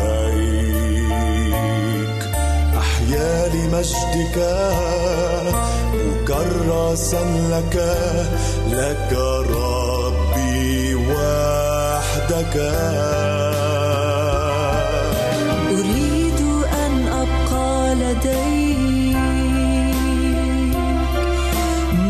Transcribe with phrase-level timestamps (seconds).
[0.00, 1.10] عليك
[2.78, 4.36] أحيا لمجدك.
[5.94, 7.76] مكرسا لك.
[8.70, 9.10] لك
[9.50, 12.56] ربي وحدك.
[15.70, 16.40] أريد
[16.86, 19.16] أن أبقى لديك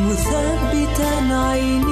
[0.08, 1.91] مثبتا عيني.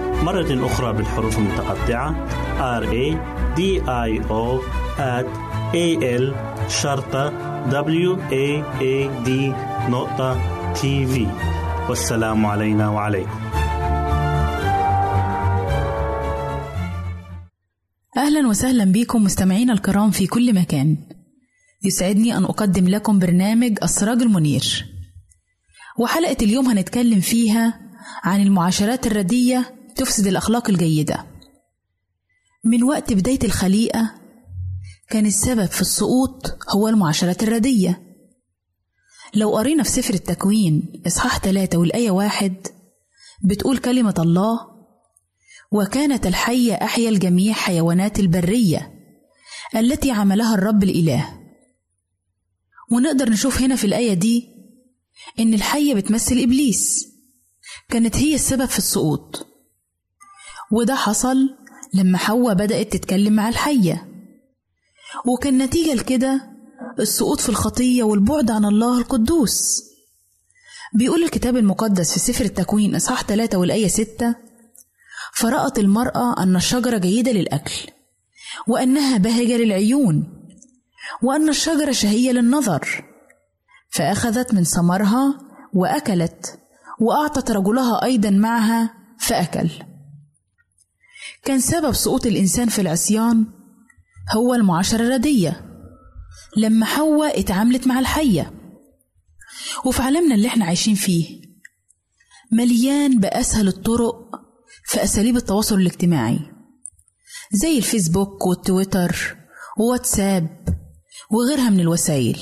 [0.21, 2.27] مرة أخرى بالحروف المتقطعة.
[2.81, 3.17] R A
[3.57, 4.61] D I O
[5.73, 5.87] A
[6.21, 6.35] L
[6.69, 7.29] شرطة
[7.69, 9.29] W A A D
[9.89, 10.39] نقطة
[10.73, 11.27] تي في
[11.89, 13.39] والسلام علينا وعليكم.
[18.17, 20.97] أهلا وسهلا بكم مستمعينا الكرام في كل مكان.
[21.83, 24.85] يسعدني أن أقدم لكم برنامج السراج المنير.
[25.99, 27.79] وحلقة اليوم هنتكلم فيها
[28.23, 31.25] عن المعاشرات الردية تفسد الأخلاق الجيدة.
[32.63, 34.15] من وقت بداية الخليقة
[35.09, 38.01] كان السبب في السقوط هو المعاشرات الردية.
[39.33, 42.67] لو قرينا في سفر التكوين إصحاح ثلاثة والآية واحد
[43.43, 44.59] بتقول كلمة الله
[45.71, 48.93] وكانت الحية أحيا الجميع حيوانات البرية
[49.75, 51.39] التي عملها الرب الإله.
[52.91, 54.47] ونقدر نشوف هنا في الآية دي
[55.39, 57.07] إن الحية بتمثل إبليس.
[57.89, 59.47] كانت هي السبب في السقوط.
[60.71, 61.37] وده حصل
[61.93, 64.07] لما حواء بدأت تتكلم مع الحية.
[65.25, 66.51] وكان نتيجة لكده
[66.99, 69.83] السقوط في الخطية والبعد عن الله القدوس.
[70.93, 74.35] بيقول الكتاب المقدس في سفر التكوين إصحاح 3 والآية 6
[75.33, 77.73] فرأت المرأة أن الشجرة جيدة للأكل
[78.67, 80.27] وأنها بهجة للعيون
[81.23, 83.05] وأن الشجرة شهية للنظر
[83.89, 85.39] فأخذت من ثمرها
[85.73, 86.59] وأكلت
[86.99, 89.69] وأعطت رجلها أيضا معها فأكل.
[91.43, 93.45] كان سبب سقوط الإنسان في العصيان
[94.35, 95.65] هو المعاشرة الردية.
[96.57, 98.53] لما حواء اتعاملت مع الحية
[99.85, 101.41] وفي عالمنا اللي إحنا عايشين فيه
[102.51, 104.41] مليان بأسهل الطرق
[104.85, 106.39] في أساليب التواصل الاجتماعي
[107.53, 109.37] زي الفيسبوك والتويتر
[109.79, 110.65] وواتساب
[111.31, 112.39] وغيرها من الوسائل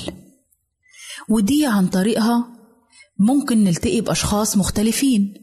[1.28, 2.48] ودي عن طريقها
[3.18, 5.34] ممكن نلتقي بأشخاص مختلفين.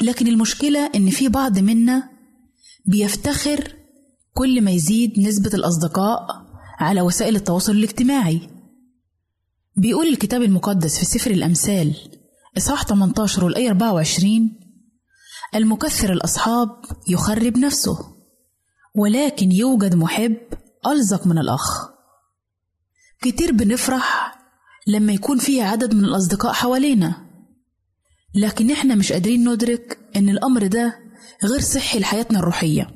[0.00, 2.09] لكن المشكلة إن في بعض منا
[2.86, 3.74] بيفتخر
[4.34, 6.26] كل ما يزيد نسبة الأصدقاء
[6.78, 8.40] على وسائل التواصل الاجتماعي.
[9.76, 11.96] بيقول الكتاب المقدس في سفر الأمثال
[12.56, 14.58] إصحاح 18 والآية 24
[15.54, 16.68] المكثر الأصحاب
[17.08, 17.98] يخرب نفسه
[18.94, 20.36] ولكن يوجد محب
[20.86, 21.90] ألزق من الأخ.
[23.22, 24.38] كتير بنفرح
[24.86, 27.26] لما يكون في عدد من الأصدقاء حوالينا
[28.34, 30.98] لكن إحنا مش قادرين ندرك إن الأمر ده
[31.44, 32.90] غير صحي لحياتنا الروحية.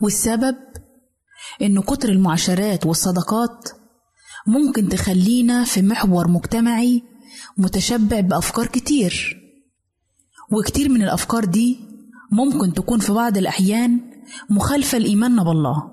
[0.00, 0.56] والسبب
[1.62, 3.68] إن كتر المعاشرات والصداقات
[4.46, 7.02] ممكن تخلينا في محور مجتمعي
[7.58, 9.42] متشبع بأفكار كتير.
[10.52, 11.78] وكتير من الأفكار دي
[12.32, 14.00] ممكن تكون في بعض الأحيان
[14.50, 15.90] مخالفة لإيماننا بالله.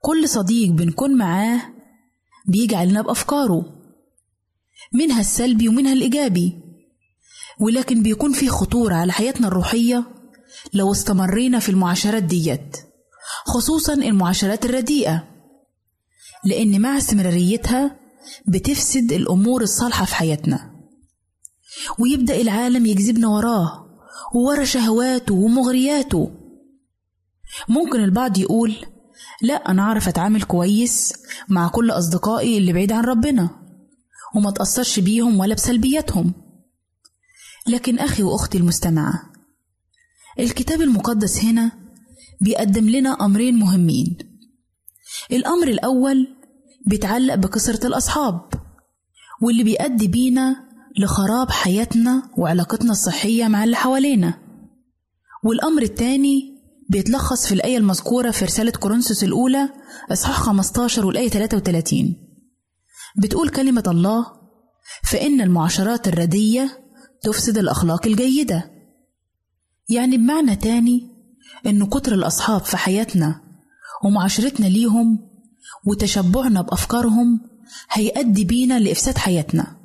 [0.00, 1.60] كل صديق بنكون معاه
[2.46, 3.64] بيجي علينا بأفكاره
[4.94, 6.65] منها السلبي ومنها الإيجابي.
[7.60, 10.04] ولكن بيكون في خطورة على حياتنا الروحية
[10.74, 12.76] لو استمرينا في المعاشرات ديت
[13.46, 15.24] خصوصا المعاشرات الرديئة
[16.44, 17.96] لأن مع استمراريتها
[18.48, 20.70] بتفسد الأمور الصالحة في حياتنا.
[21.98, 23.86] ويبدأ العالم يجذبنا وراه
[24.34, 26.30] وورا شهواته ومغرياته.
[27.68, 28.76] ممكن البعض يقول
[29.42, 31.12] لا أنا أعرف أتعامل كويس
[31.48, 33.50] مع كل أصدقائي اللي بعيد عن ربنا
[34.34, 36.34] وما تأثرش بيهم ولا بسلبياتهم.
[37.68, 39.22] لكن أخي وأختي المستمعة
[40.38, 41.72] الكتاب المقدس هنا
[42.40, 44.16] بيقدم لنا أمرين مهمين.
[45.32, 46.28] الأمر الأول
[46.86, 48.40] بيتعلق بكثرة الأصحاب
[49.42, 50.56] واللي بيؤدي بينا
[50.98, 54.38] لخراب حياتنا وعلاقتنا الصحية مع اللي حوالينا.
[55.44, 56.56] والأمر التاني
[56.90, 59.68] بيتلخص في الآية المذكورة في رسالة كورنثوس الأولى
[60.12, 62.16] إصحاح 15 والآية 33
[63.18, 64.26] بتقول كلمة الله
[65.10, 66.85] فإن المعاشرات الردية
[67.26, 68.70] تفسد الأخلاق الجيدة.
[69.88, 71.10] يعني بمعنى تاني
[71.66, 73.40] إن كتر الأصحاب في حياتنا
[74.04, 75.18] ومعاشرتنا ليهم
[75.86, 77.40] وتشبعنا بأفكارهم
[77.90, 79.76] هيؤدي بينا لإفساد حياتنا.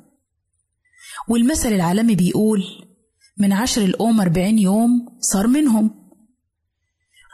[1.28, 2.62] والمثل العالمي بيقول
[3.38, 6.10] من عشر الأم أربعين يوم صار منهم.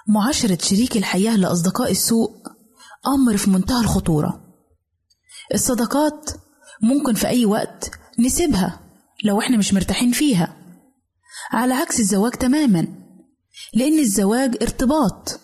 [0.08, 2.30] معاشرة شريك الحياة لأصدقاء السوء
[3.06, 4.54] أمر في منتهى الخطورة.
[5.54, 6.30] الصداقات
[6.82, 8.87] ممكن في أي وقت نسيبها.
[9.24, 10.56] لو إحنا مش مرتاحين فيها.
[11.52, 12.86] على عكس الزواج تماما
[13.74, 15.40] لأن الزواج ارتباط.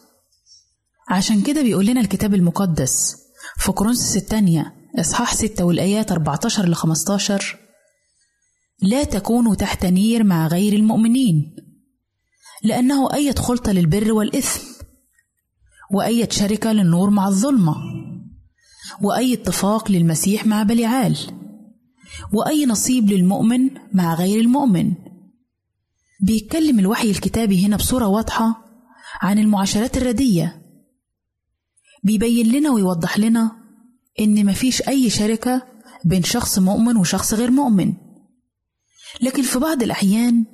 [1.08, 3.16] عشان كده بيقول لنا الكتاب المقدس
[3.56, 7.58] في كورنثوس الثانية إصحاح 6 والآيات 14 ل 15
[8.82, 11.56] لا تكونوا تحت نير مع غير المؤمنين
[12.62, 14.60] لأنه أية خلطة للبر والإثم
[15.90, 17.74] وأي شركة للنور مع الظلمة
[19.02, 21.18] وأي اتفاق للمسيح مع بليعال
[22.32, 24.92] وأي نصيب للمؤمن مع غير المؤمن.
[26.20, 28.64] بيتكلم الوحي الكتابي هنا بصورة واضحة
[29.22, 30.62] عن المعاشرات الردية.
[32.04, 33.52] بيبين لنا ويوضح لنا
[34.20, 35.62] إن مفيش أي شركة
[36.04, 37.92] بين شخص مؤمن وشخص غير مؤمن.
[39.20, 40.44] لكن في بعض الأحيان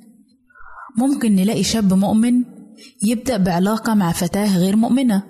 [0.97, 2.43] ممكن نلاقي شاب مؤمن
[3.03, 5.23] يبدأ بعلاقة مع فتاة غير مؤمنة.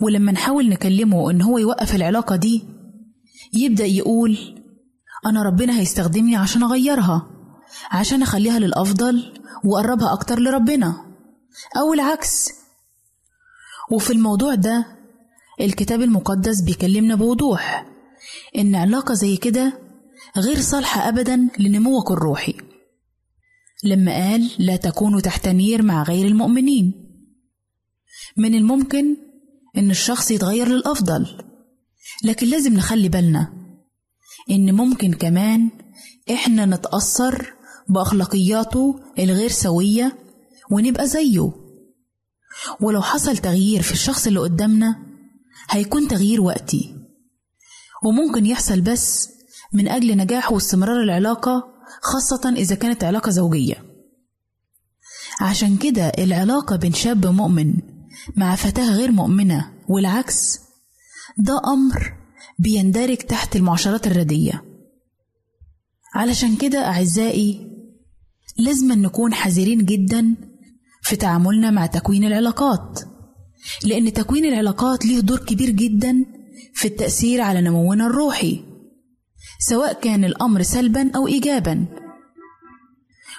[0.00, 2.64] ولما نحاول نكلمه إن هو يوقف العلاقة دي
[3.54, 4.59] يبدأ يقول
[5.26, 7.30] أنا ربنا هيستخدمني عشان أغيرها
[7.90, 11.06] عشان أخليها للأفضل وأقربها أكتر لربنا
[11.76, 12.48] أو العكس.
[13.92, 14.86] وفي الموضوع ده
[15.60, 17.86] الكتاب المقدس بيكلمنا بوضوح
[18.58, 19.78] إن علاقة زي كده
[20.36, 22.54] غير صالحة أبدا لنموك الروحي.
[23.84, 26.94] لما قال لا تكونوا تحت نير مع غير المؤمنين.
[28.36, 29.16] من الممكن
[29.76, 31.44] إن الشخص يتغير للأفضل
[32.24, 33.59] لكن لازم نخلي بالنا
[34.50, 35.70] إن ممكن كمان
[36.32, 37.52] إحنا نتأثر
[37.88, 40.18] بأخلاقياته الغير سوية
[40.70, 41.52] ونبقى زيه.
[42.80, 44.96] ولو حصل تغيير في الشخص اللي قدامنا
[45.70, 46.94] هيكون تغيير وقتي.
[48.04, 49.28] وممكن يحصل بس
[49.72, 51.64] من أجل نجاح واستمرار العلاقة
[52.02, 53.84] خاصة إذا كانت علاقة زوجية.
[55.40, 57.74] عشان كده العلاقة بين شاب مؤمن
[58.36, 60.58] مع فتاة غير مؤمنة والعكس
[61.38, 62.19] ده أمر
[62.58, 64.64] بيندرج تحت المعاشرات الردية.
[66.14, 67.66] علشان كده أعزائي
[68.58, 70.36] لازم نكون حذرين جدا
[71.02, 73.00] في تعاملنا مع تكوين العلاقات
[73.84, 76.24] لأن تكوين العلاقات ليه دور كبير جدا
[76.74, 78.64] في التأثير على نمونا الروحي
[79.58, 81.86] سواء كان الأمر سلبا أو إيجابا.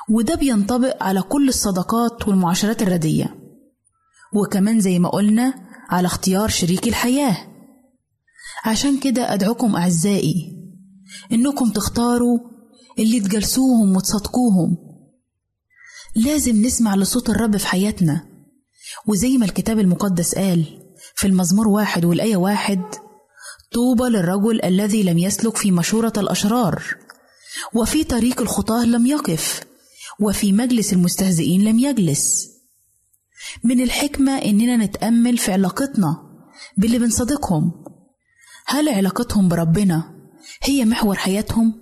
[0.09, 3.35] وده بينطبق على كل الصداقات والمعاشرات الردية.
[4.33, 5.53] وكمان زي ما قلنا
[5.89, 7.37] على اختيار شريك الحياة.
[8.65, 10.57] عشان كده أدعوكم أعزائي
[11.31, 12.39] إنكم تختاروا
[12.99, 14.77] اللي تجلسوهم وتصدقوهم.
[16.15, 18.25] لازم نسمع لصوت الرب في حياتنا.
[19.07, 20.65] وزي ما الكتاب المقدس قال
[21.15, 22.81] في المزمور واحد والآية واحد
[23.73, 26.83] طوبى للرجل الذي لم يسلك في مشورة الأشرار.
[27.73, 29.61] وفي طريق الخطاة لم يقف.
[30.19, 32.47] وفي مجلس المستهزئين لم يجلس.
[33.63, 36.17] من الحكمة إننا نتأمل في علاقتنا
[36.77, 37.80] باللي بنصدقهم.
[38.67, 40.15] هل علاقتهم بربنا
[40.63, 41.81] هي محور حياتهم؟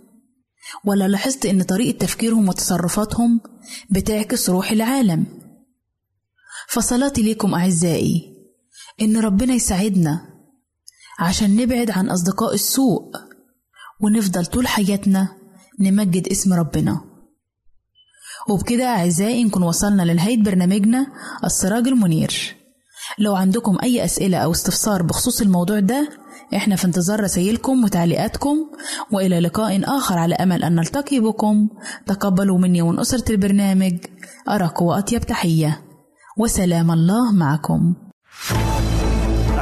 [0.86, 3.42] ولا لاحظت إن طريقة تفكيرهم وتصرفاتهم
[3.90, 5.26] بتعكس روح العالم؟
[6.70, 8.36] فصلاتي ليكم أعزائي
[9.02, 10.22] إن ربنا يساعدنا
[11.20, 13.12] عشان نبعد عن أصدقاء السوء
[14.02, 15.28] ونفضل طول حياتنا
[15.80, 17.02] نمجد اسم ربنا
[18.50, 21.08] وبكده أعزائي نكون وصلنا لنهاية برنامجنا
[21.44, 22.56] السراج المنير
[23.20, 26.10] لو عندكم أي أسئلة أو استفسار بخصوص الموضوع ده
[26.56, 28.58] إحنا في انتظار رسائلكم وتعليقاتكم
[29.12, 31.68] وإلى لقاء آخر على أمل أن نلتقي بكم.
[32.06, 33.98] تقبلوا مني ومن أسرة البرنامج
[34.50, 35.82] أرق وأطيب تحية.
[36.38, 37.96] وسلام الله معكم.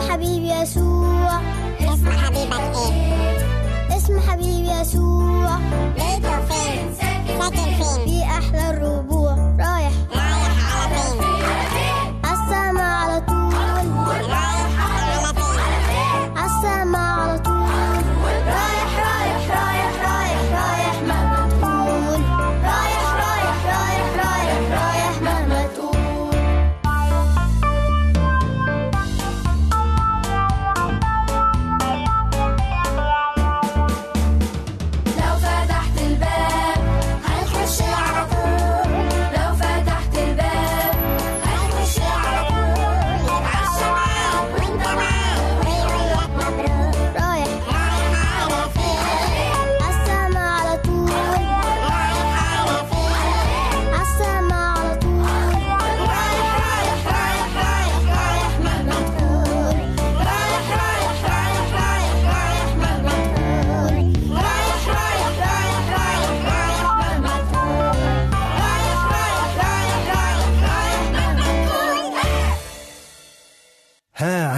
[0.00, 1.40] حبيبي يسوع.
[1.80, 5.58] اسم حبيبك إيه؟ اسم حبيبي يسوع.
[5.94, 8.11] بيته فين ساكن فين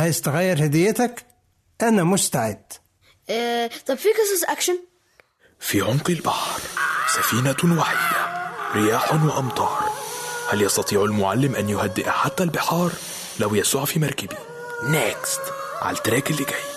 [0.04, 1.26] عايز تغير هديتك؟
[1.82, 2.72] أنا مستعد.
[3.30, 4.78] آه، طب في قصص أكشن؟
[5.60, 6.60] في عمق البحر
[7.08, 9.90] سفينة وحيدة رياح وأمطار.
[10.50, 12.92] هل يستطيع المعلم أن يهدئ حتى البحار؟
[13.40, 14.36] لو يسوع في مركبي.
[14.88, 15.40] next
[15.82, 16.74] على ال track اللي جاي.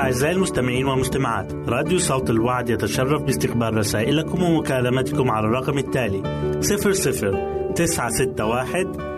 [0.00, 6.22] أعزائي المستمعين والمستمعات راديو صوت الوعد يتشرف باستقبال رسائلكم ومكالمتكم على الرقم التالي
[6.60, 9.17] 00 961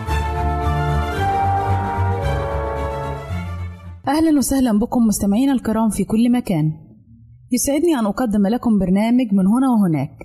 [4.07, 6.71] أهلا وسهلا بكم مستمعينا الكرام في كل مكان.
[7.51, 10.17] يسعدني أن أقدم لكم برنامج من هنا وهناك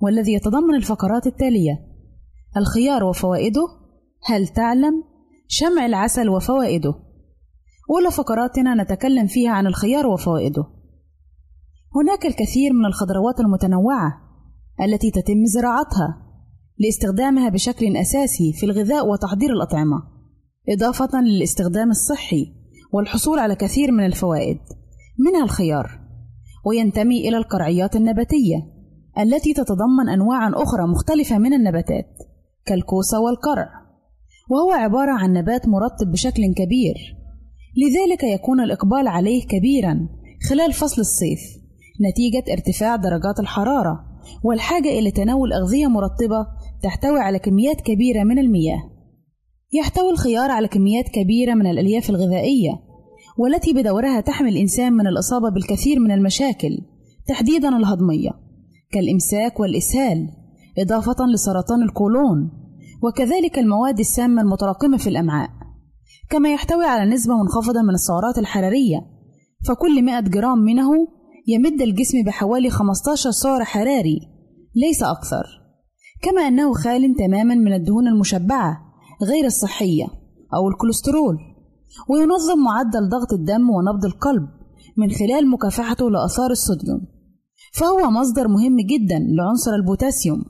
[0.00, 1.86] والذي يتضمن الفقرات التالية
[2.56, 3.62] الخيار وفوائده
[4.24, 5.04] هل تعلم؟
[5.48, 6.94] شمع العسل وفوائده.
[7.90, 10.64] أولى فقراتنا نتكلم فيها عن الخيار وفوائده.
[11.94, 14.12] هناك الكثير من الخضروات المتنوعة
[14.80, 16.22] التي تتم زراعتها
[16.78, 20.02] لاستخدامها بشكل أساسي في الغذاء وتحضير الأطعمة
[20.68, 22.55] إضافة للاستخدام الصحي
[22.92, 24.58] والحصول على كثير من الفوائد.
[25.18, 26.00] منها الخيار
[26.66, 28.56] وينتمي إلى القرعيات النباتية
[29.18, 32.06] التي تتضمن أنواعا أخرى مختلفة من النباتات
[32.66, 33.68] كالكوسة والقرع.
[34.50, 37.16] وهو عبارة عن نبات مرطب بشكل كبير.
[37.76, 40.08] لذلك يكون الإقبال عليه كبيرا
[40.50, 41.40] خلال فصل الصيف
[42.00, 44.04] نتيجة ارتفاع درجات الحرارة
[44.44, 46.46] والحاجة إلى تناول أغذية مرطبة
[46.82, 48.95] تحتوي على كميات كبيرة من المياه.
[49.76, 52.72] يحتوي الخيار على كميات كبيرة من الألياف الغذائية
[53.38, 56.78] والتي بدورها تحمي الإنسان من الإصابة بالكثير من المشاكل
[57.28, 58.30] تحديدا الهضمية
[58.92, 60.28] كالإمساك والإسهال
[60.78, 62.50] إضافة لسرطان القولون
[63.02, 65.50] وكذلك المواد السامة المتراكمة في الأمعاء.
[66.30, 68.98] كما يحتوي على نسبة منخفضة من السعرات الحرارية
[69.68, 70.90] فكل 100 جرام منه
[71.46, 74.20] يمد الجسم بحوالي 15 سعر حراري
[74.74, 75.46] ليس أكثر.
[76.22, 78.85] كما أنه خال تماما من الدهون المشبعة
[79.22, 80.06] غير الصحية
[80.54, 81.38] أو الكوليسترول
[82.08, 84.48] وينظم معدل ضغط الدم ونبض القلب
[84.96, 87.00] من خلال مكافحته لآثار الصوديوم.
[87.72, 90.44] فهو مصدر مهم جدا لعنصر البوتاسيوم.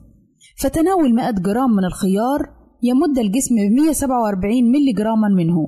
[0.57, 2.49] فتناول 100 جرام من الخيار
[2.83, 5.67] يمد الجسم ب 147 ملي جراما منه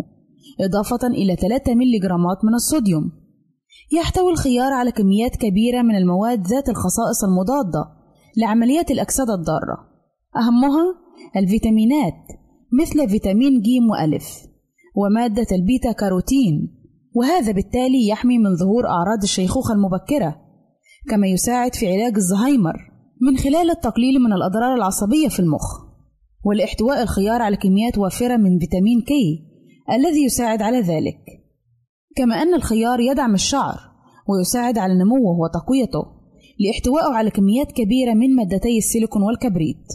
[0.61, 3.11] إضافة إلى 3 ملي جرامات من الصوديوم.
[3.91, 7.85] يحتوي الخيار على كميات كبيرة من المواد ذات الخصائص المضادة
[8.37, 9.77] لعمليات الأكسدة الضارة.
[10.35, 10.95] أهمها
[11.35, 12.38] الفيتامينات
[12.81, 14.47] مثل فيتامين ج وألف
[14.95, 16.75] ومادة البيتا كاروتين
[17.15, 20.41] وهذا بالتالي يحمي من ظهور أعراض الشيخوخة المبكرة
[21.09, 22.75] كما يساعد في علاج الزهايمر
[23.21, 25.89] من خلال التقليل من الأضرار العصبية في المخ
[26.45, 29.45] ولاحتواء الخيار على كميات وافرة من فيتامين K
[29.91, 31.19] الذي يساعد على ذلك.
[32.15, 33.79] كما أن الخيار يدعم الشعر
[34.27, 36.03] ويساعد على نموه وتقويته
[36.59, 39.85] لاحتوائه على كميات كبيرة من مادتي السيليكون والكبريت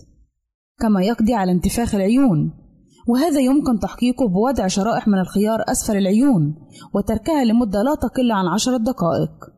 [0.79, 2.64] كما يقضي على انتفاخ العيون
[3.09, 6.55] وهذا يمكن تحقيقه بوضع شرائح من الخيار أسفل العيون
[6.95, 9.55] وتركها لمدة لا تقل عن عشرة دقائق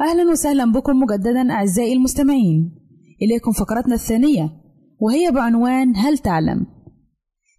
[0.00, 2.80] أهلا وسهلا بكم مجددا أعزائي المستمعين
[3.22, 4.52] إليكم فقرتنا الثانية
[5.00, 6.66] وهي بعنوان هل تعلم؟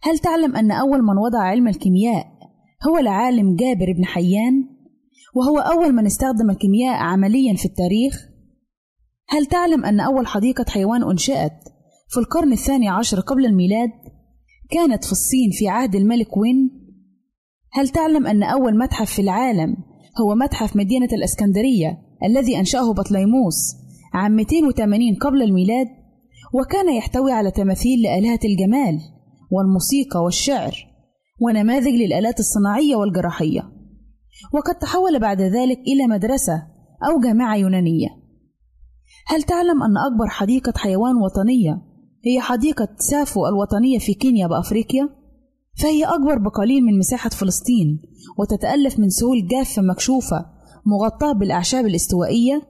[0.03, 2.25] هل تعلم أن أول من وضع علم الكيمياء
[2.87, 4.69] هو العالم جابر بن حيان؟
[5.35, 8.27] وهو أول من استخدم الكيمياء عمليا في التاريخ؟
[9.29, 11.74] هل تعلم أن أول حديقة حيوان أنشئت
[12.15, 13.89] في القرن الثاني عشر قبل الميلاد
[14.69, 16.71] كانت في الصين في عهد الملك وين؟
[17.73, 19.75] هل تعلم أن أول متحف في العالم
[20.21, 23.75] هو متحف مدينة الإسكندرية الذي أنشأه بطليموس
[24.13, 25.87] عام 280 قبل الميلاد؟
[26.53, 28.99] وكان يحتوي على تماثيل لآلهة الجمال
[29.51, 30.87] والموسيقى والشعر
[31.41, 33.61] ونماذج للآلات الصناعية والجراحية.
[34.53, 36.67] وقد تحول بعد ذلك إلى مدرسة
[37.09, 38.09] أو جامعة يونانية.
[39.27, 41.84] هل تعلم أن أكبر حديقة حيوان وطنية
[42.25, 45.09] هي حديقة سافو الوطنية في كينيا بأفريقيا؟
[45.81, 48.01] فهي أكبر بقليل من مساحة فلسطين
[48.39, 50.45] وتتألف من سهول جافة مكشوفة
[50.85, 52.61] مغطاة بالأعشاب الاستوائية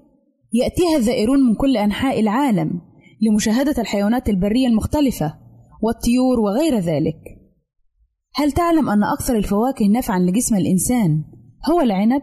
[0.54, 2.82] يأتيها الزائرون من كل أنحاء العالم
[3.22, 5.34] لمشاهدة الحيوانات البرية المختلفة
[5.82, 7.18] والطيور وغير ذلك.
[8.36, 11.24] هل تعلم أن أكثر الفواكه نفعًا لجسم الإنسان
[11.72, 12.22] هو العنب؟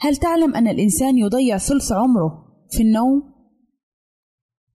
[0.00, 3.29] هل تعلم أن الإنسان يضيع ثلث عمره في النوم؟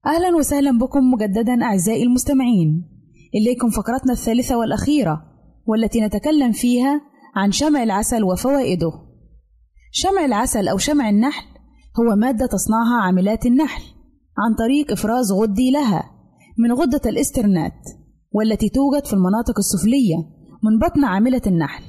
[0.07, 2.89] أهلا وسهلا بكم مجددا أعزائي المستمعين.
[3.35, 5.21] إليكم فقرتنا الثالثة والأخيرة
[5.65, 7.01] والتي نتكلم فيها
[7.35, 8.91] عن شمع العسل وفوائده.
[9.91, 11.45] شمع العسل أو شمع النحل
[11.99, 13.81] هو مادة تصنعها عاملات النحل
[14.37, 16.03] عن طريق إفراز غدي لها
[16.57, 17.89] من غدة الإسترنات
[18.31, 20.17] والتي توجد في المناطق السفلية
[20.63, 21.83] من بطن عاملة النحل.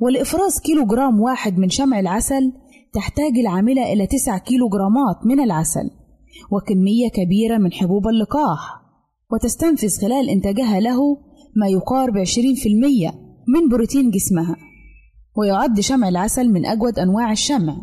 [0.00, 2.52] ولإفراز كيلو جرام واحد من شمع العسل
[2.94, 5.99] تحتاج العاملة إلى 9 كيلو جرامات من العسل.
[6.50, 8.80] وكمية كبيرة من حبوب اللقاح
[9.32, 10.98] وتستنفذ خلال إنتاجها له
[11.56, 13.14] ما يقارب 20%
[13.48, 14.56] من بروتين جسمها
[15.36, 17.76] ويعد شمع العسل من أجود أنواع الشمع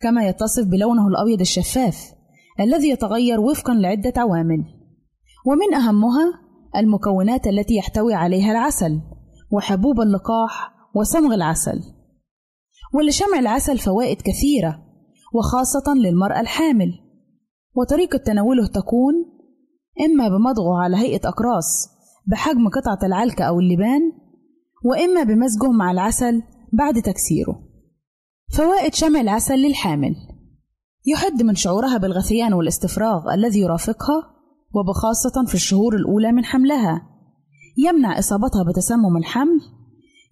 [0.00, 2.12] كما يتصف بلونه الأبيض الشفاف
[2.60, 4.64] الذي يتغير وفقا لعدة عوامل.
[5.46, 6.40] ومن أهمها
[6.76, 9.00] المكونات التي يحتوي عليها العسل
[9.52, 11.80] وحبوب اللقاح وصمغ العسل.
[12.94, 14.82] ولشمع العسل فوائد كثيرة
[15.34, 17.05] وخاصة للمرأة الحامل
[17.76, 19.14] وطريقة تناوله تكون
[20.06, 21.88] إما بمضغه على هيئة أقراص
[22.26, 24.12] بحجم قطعة العلكة أو اللبان
[24.84, 27.62] وإما بمزجه مع العسل بعد تكسيره.
[28.56, 30.14] فوائد شمع العسل للحامل.
[31.06, 34.22] يحد من شعورها بالغثيان والاستفراغ الذي يرافقها
[34.74, 37.02] وبخاصة في الشهور الأولى من حملها.
[37.78, 39.60] يمنع إصابتها بتسمم الحمل.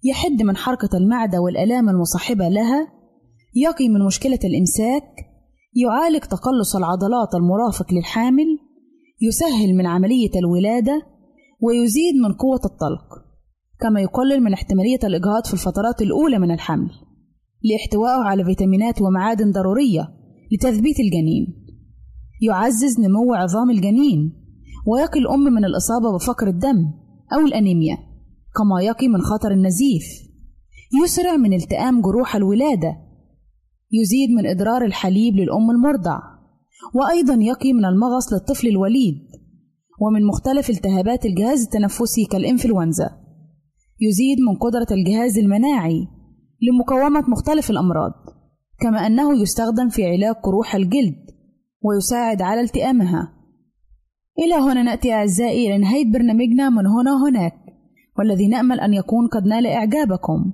[0.03, 2.87] يحد من حركة المعدة والآلام المصاحبة لها.
[3.55, 5.34] يقي من مشكلة الإمساك.
[5.75, 8.59] يعالج تقلص العضلات المرافق للحامل
[9.21, 11.01] يسهل من عملية الولادة
[11.61, 13.25] ويزيد من قوة الطلق
[13.79, 16.91] كما يقلل من احتمالية الإجهاض في الفترات الأولى من الحمل
[17.63, 20.07] لاحتوائه على فيتامينات ومعادن ضرورية
[20.51, 21.65] لتثبيت الجنين.
[22.41, 24.33] يعزز نمو عظام الجنين
[24.87, 26.91] ويقي الأم من الإصابة بفقر الدم
[27.33, 27.97] أو الأنيميا
[28.57, 30.03] كما يقي من خطر النزيف.
[31.03, 33.04] يسرع من التئام جروح الولادة
[33.91, 36.19] يزيد من إدرار الحليب للأم المرضع
[36.93, 39.17] وأيضا يقي من المغص للطفل الوليد
[40.01, 43.09] ومن مختلف التهابات الجهاز التنفسي كالإنفلونزا.
[44.01, 46.07] يزيد من قدرة الجهاز المناعي
[46.61, 48.11] لمقاومة مختلف الأمراض
[48.79, 51.15] كما أنه يستخدم في علاج قروح الجلد
[51.81, 53.33] ويساعد على التئامها.
[54.39, 57.53] إلى هنا نأتي أعزائي إلى نهاية برنامجنا من هنا هناك
[58.17, 60.53] والذي نأمل أن يكون قد نال إعجابكم.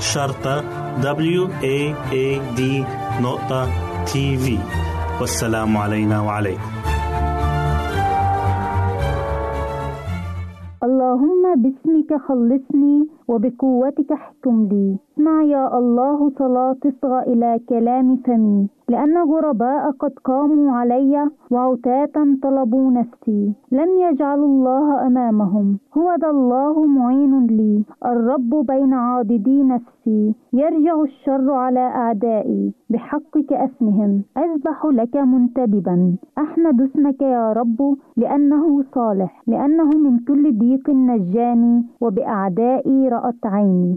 [0.00, 0.62] شرطة
[1.02, 1.78] W A
[2.12, 2.26] A
[2.58, 2.60] D
[3.22, 3.66] نقطة
[4.06, 4.58] تي في
[5.20, 6.70] والسلام علينا وعليكم.
[10.82, 14.96] اللهم باسمك خلصني وبقوتك احكم لي.
[15.12, 18.68] اسمع يا الله صلاة تصغى إلى كلام فمي.
[18.88, 23.52] لأن غرباء قد قاموا علي وعتاة طلبوا نفسي.
[23.72, 25.78] لم يجعلوا الله أمامهم.
[25.98, 27.84] هو ذا الله معين لي.
[28.06, 30.34] الرب بين عاضدي نفسي.
[30.52, 32.72] يرجع الشر على أعدائي.
[32.90, 36.16] بحقك أسمهم أذبح لك منتدبا.
[36.38, 39.42] أحمد اسمك يا رب لأنه صالح.
[39.46, 41.84] لأنه من كل ضيق نجاني.
[42.00, 43.96] وبأعدائي رأت عيني.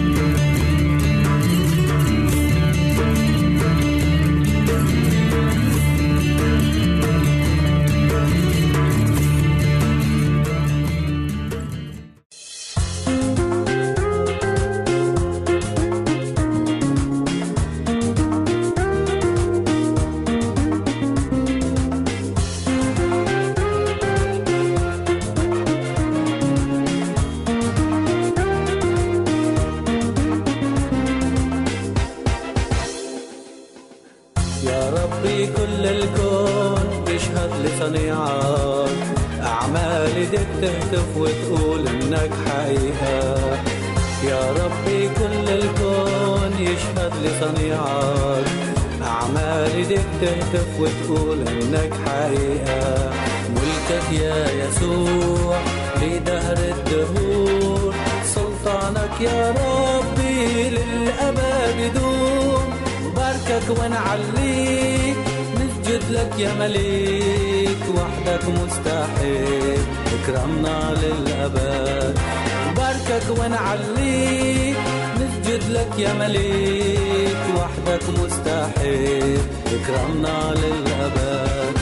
[66.71, 69.79] مليك وحدك مستحيل.
[70.13, 72.19] اكرمنا للأبد.
[72.77, 74.77] باركك ونعليك.
[75.15, 77.37] نسجد لك يا مليك.
[77.57, 79.39] وحدك مستحيل.
[79.65, 81.80] اكرمنا للأبد.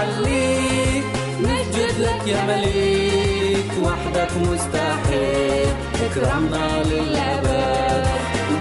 [0.00, 1.04] ونعليك
[1.40, 5.68] نسجد لك يا مليك وحدك مستحيل.
[6.04, 8.06] اكرمنا للأبد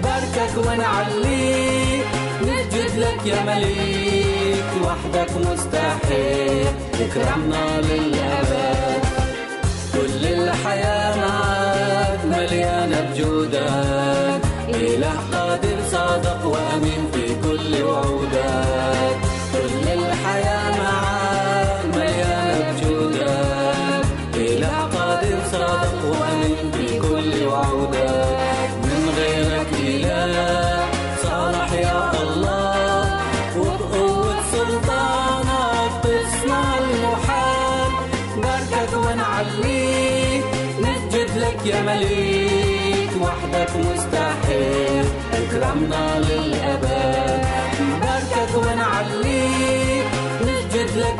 [0.03, 2.05] باركك ونعليك.
[2.41, 6.67] نسجد لك يا مليك وحدك مستحيل.
[7.01, 9.03] اكرمنا للأبد.
[9.93, 14.41] كل الحياة معاك مليانة بجودك.
[14.69, 15.28] إله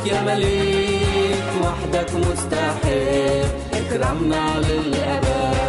[0.10, 3.46] يا مليك وحدك مستحيل.
[3.74, 5.69] اكرمنا للأبد.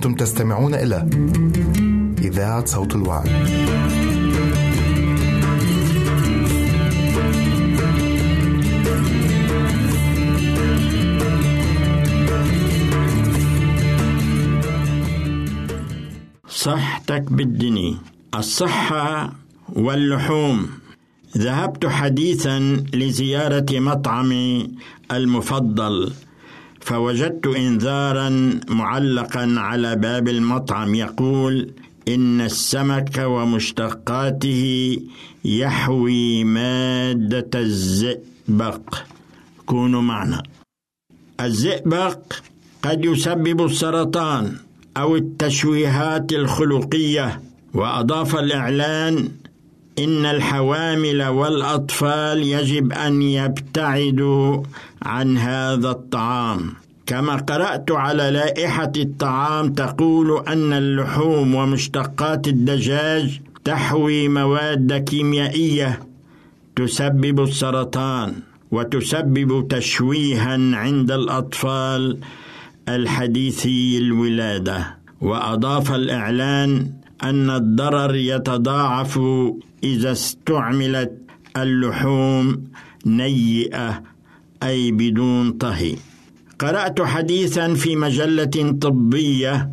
[0.00, 1.08] أنتم تستمعون إلى
[2.18, 3.30] إذاعة صوت الوعي.
[16.48, 17.96] صحتك بالدني
[18.34, 19.32] الصحة
[19.68, 20.68] واللحوم.
[21.38, 22.58] ذهبت حديثا
[22.94, 24.70] لزيارة مطعمي
[25.12, 26.12] المفضل.
[26.90, 31.70] فوجدت إنذارا معلقا على باب المطعم يقول
[32.08, 34.96] إن السمك ومشتقاته
[35.44, 38.94] يحوي مادة الزئبق.
[39.66, 40.42] كونوا معنا.
[41.40, 42.18] الزئبق
[42.82, 44.56] قد يسبب السرطان
[44.96, 47.40] أو التشويهات الخلقية
[47.74, 49.28] وأضاف الإعلان
[50.04, 54.62] إن الحوامل والأطفال يجب أن يبتعدوا
[55.02, 56.60] عن هذا الطعام.
[57.06, 66.00] كما قرأت على لائحة الطعام تقول أن اللحوم ومشتقات الدجاج تحوي مواد كيميائية
[66.76, 68.34] تسبب السرطان
[68.70, 72.18] وتسبب تشويها عند الأطفال
[72.88, 74.96] الحديثي الولادة.
[75.20, 76.90] وأضاف الإعلان
[77.22, 79.20] أن الضرر يتضاعف
[79.84, 81.12] إذا استعملت
[81.56, 82.64] اللحوم
[83.06, 84.02] نيئة
[84.62, 85.96] أي بدون طهي.
[86.58, 89.70] قرأت حديثا في مجلة طبية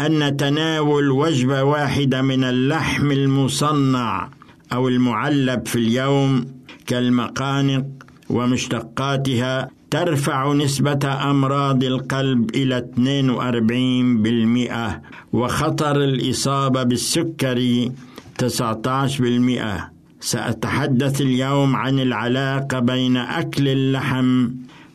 [0.00, 4.30] أن تناول وجبة واحدة من اللحم المصنع
[4.72, 6.44] أو المعلب في اليوم
[6.86, 7.84] كالمقانق
[8.30, 12.86] ومشتقاتها ترفع نسبة أمراض القلب إلى
[15.32, 17.92] 42% وخطر الإصابة بالسكري
[18.38, 24.48] 19% سأتحدث اليوم عن العلاقة بين أكل اللحم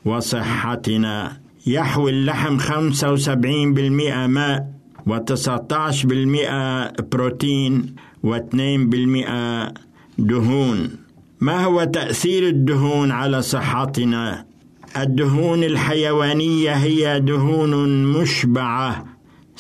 [0.06, 1.38] وصحتنا.
[1.68, 4.68] يحوي اللحم 75% ماء
[5.10, 9.72] و19% بروتين و2%
[10.18, 10.90] دهون.
[11.42, 14.46] ما هو تأثير الدهون على صحتنا؟
[14.98, 19.06] الدهون الحيوانية هي دهون مشبعة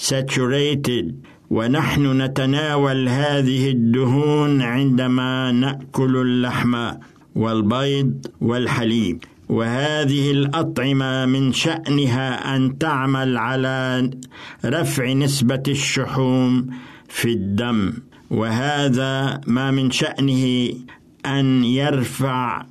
[0.09, 1.05] saturated
[1.49, 6.91] ونحن نتناول هذه الدهون عندما نأكل اللحم
[7.35, 9.23] والبيض والحليب.
[9.49, 14.09] وهذه الأطعمة من شأنها أن تعمل على
[14.65, 16.67] رفع نسبة الشحوم
[17.09, 17.93] في الدم.
[18.29, 20.69] وهذا ما من شأنه
[21.25, 22.65] أن يرفع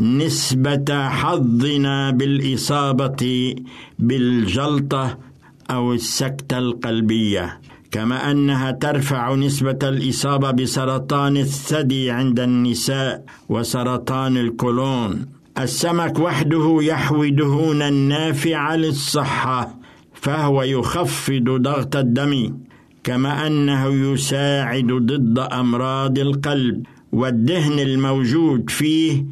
[0.00, 3.54] نسبة حظنا بالإصابة
[3.98, 5.18] بالجلطة
[5.70, 7.60] أو السكتة القلبية.
[7.92, 15.26] كما أنها ترفع نسبة الإصابة بسرطان الثدي عند النساء وسرطان الكولون.
[15.58, 19.78] السمك وحده يحوي دهونا نافعة للصحة
[20.14, 22.56] فهو يخفض ضغط الدم
[23.04, 29.24] كما أنه يساعد ضد أمراض القلب والدهن الموجود فيه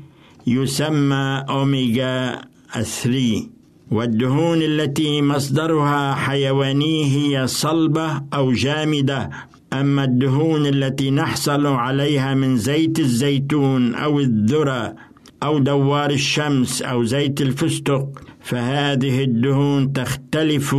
[0.47, 2.41] يسمى أوميجا
[2.83, 3.49] 3
[3.91, 9.30] والدهون التي مصدرها حيواني هي صلبة أو جامدة
[9.72, 14.95] أما الدهون التي نحصل عليها من زيت الزيتون أو الذرة
[15.43, 20.76] أو دوار الشمس أو زيت الفستق فهذه الدهون تختلف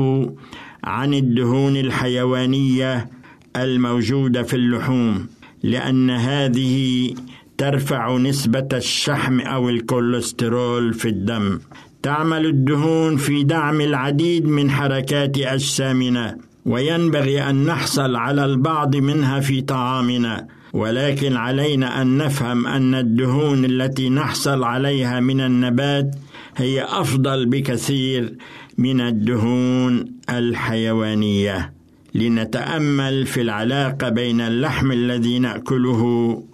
[0.83, 3.09] عن الدهون الحيوانية
[3.55, 5.27] الموجودة في اللحوم
[5.63, 7.13] لأن هذه
[7.57, 11.59] ترفع نسبة الشحم أو الكوليسترول في الدم.
[12.03, 19.61] تعمل الدهون في دعم العديد من حركات أجسامنا، وينبغي أن نحصل على البعض منها في
[19.61, 26.15] طعامنا، ولكن علينا أن نفهم أن الدهون التي نحصل عليها من النبات
[26.57, 28.33] هي أفضل بكثير
[28.77, 31.73] من الدهون الحيوانية.
[32.15, 36.03] لنتأمل في العلاقة بين اللحم الذي نأكله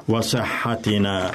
[0.08, 1.32] وصحتنا.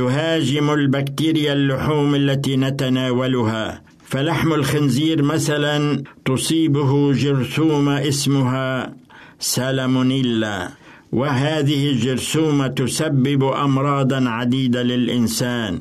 [0.00, 3.82] تهاجم البكتيريا اللحوم التي نتناولها.
[4.04, 8.96] فلحم الخنزير مثلا تصيبه جرثومة اسمها
[9.38, 10.68] سالمونيلا.
[11.12, 15.78] وهذه الجرثومة تسبب امراضا عديدة للإنسان.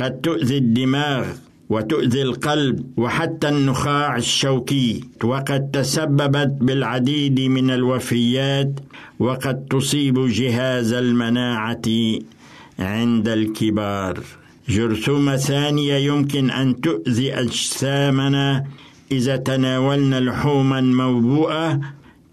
[0.00, 1.24] قد تؤذي الدماغ
[1.68, 5.00] وتؤذي القلب وحتى النخاع الشوكي.
[5.24, 8.72] وقد تسببت بالعديد من الوفيات
[9.18, 11.86] وقد تصيب جهاز المناعة.
[12.78, 14.24] عند الكبار.
[14.68, 18.64] جرثومة ثانية يمكن أن تؤذي أجسامنا
[19.12, 21.80] إذا تناولنا لحوما موبوءة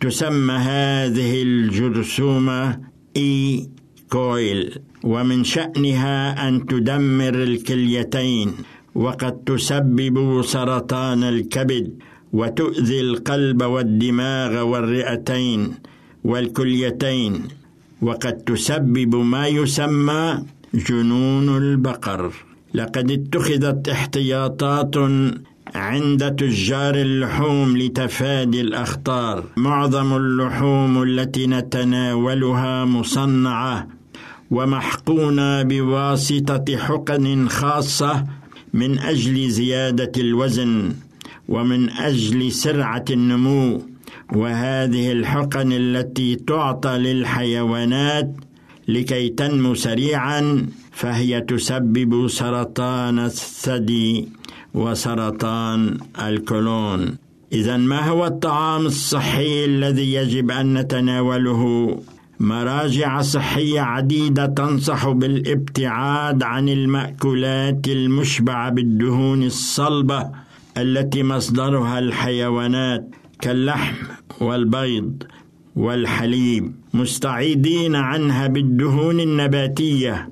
[0.01, 2.79] تسمى هذه الجرثومة
[3.17, 3.69] إي
[4.09, 8.51] كويل ومن شأنها أن تدمر الكليتين
[8.95, 11.93] وقد تسبب سرطان الكبد
[12.33, 15.73] وتؤذي القلب والدماغ والرئتين
[16.23, 17.62] والكليتين.
[18.03, 20.43] وقد تسبب ما يسمى
[20.73, 22.31] جنون البقر.
[22.73, 24.95] لقد اتخذت احتياطات
[25.75, 29.43] عند تجار اللحوم لتفادي الأخطار.
[29.57, 33.87] معظم اللحوم التي نتناولها مصنعة
[34.51, 38.23] ومحقونة بواسطة حقن خاصة
[38.73, 40.93] من أجل زيادة الوزن
[41.47, 43.92] ومن أجل سرعة النمو.
[44.31, 48.31] وهذه الحقن التي تعطى للحيوانات
[48.87, 54.27] لكي تنمو سريعا فهي تسبب سرطان الثدي
[54.73, 57.17] وسرطان الكولون.
[57.53, 61.61] اذا ما هو الطعام الصحي الذي يجب أن نتناوله؟
[62.39, 70.29] مراجع صحية عديدة تنصح بالابتعاد عن المأكولات المشبعة بالدهون الصلبة
[70.77, 73.09] التي مصدرها الحيوانات.
[73.43, 73.95] كاللحم
[74.41, 75.23] والبيض
[75.75, 80.29] والحليب مستعيدين عنها بالدهون النباتية.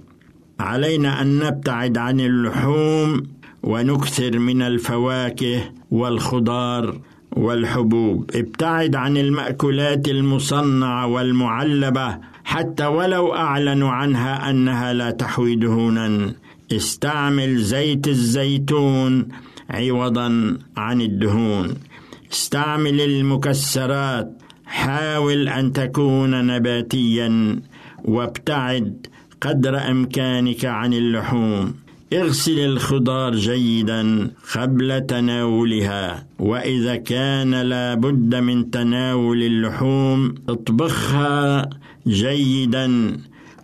[0.60, 3.24] علينا أن نبتعد عن اللحوم
[3.64, 7.00] ونكثر من الفواكه والخضار
[7.32, 8.32] والحبوب.
[8.36, 16.34] ابتعد عن المأكولات المصنعة والمعلبة حتى ولو اعلنوا عنها أنها لا تحوي دهونا.
[16.72, 19.28] استعمل زيت الزيتون
[19.70, 21.91] عوضا عن الدهون.
[22.32, 24.38] استعمل المكسرات.
[24.66, 27.60] حاول أن تكون نباتيا
[28.06, 29.08] وابتعد
[29.42, 31.74] قدر إمكانك عن اللحوم.
[32.14, 36.28] اغسل الخضار جيدا قبل تناولها.
[36.40, 41.70] وإذا كان لابد من تناول اللحوم اطبخها
[42.08, 43.18] جيدا.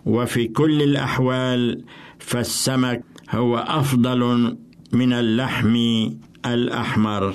[0.06, 1.84] وفي كل الأحوال
[2.18, 4.56] فالسمك هو أفضل
[4.92, 5.76] من اللحم
[6.46, 7.34] الأحمر.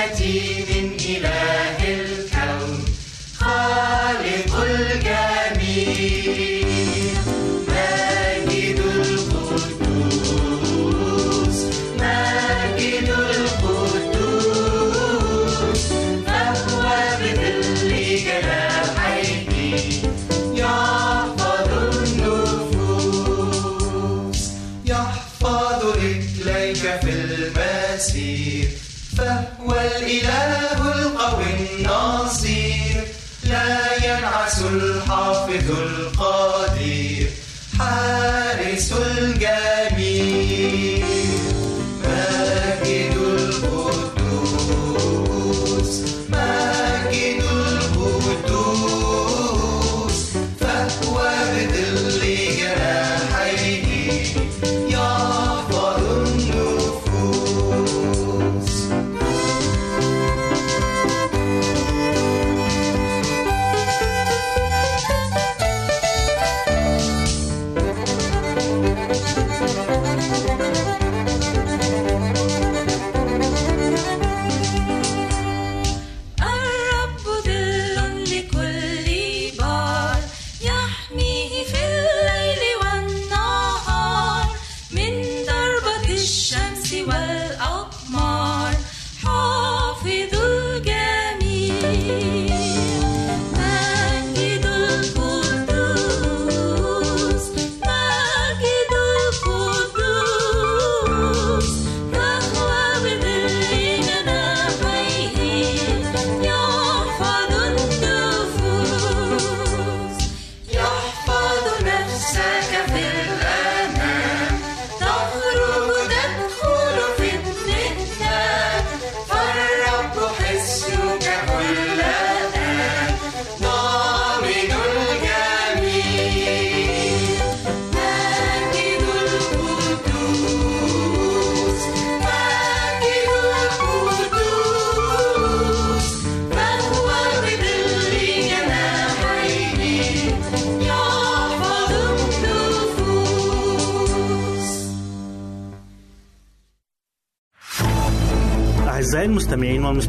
[0.00, 2.84] معونتي من إله الكون
[3.40, 6.59] خالق الجميع